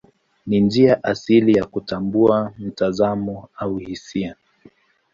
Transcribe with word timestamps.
Ni 0.47 0.59
njia 0.61 1.03
asili 1.03 1.53
ya 1.53 1.65
kutambua 1.65 2.53
mtazamo 2.59 3.49
au 3.57 3.77
hisia. 3.77 4.35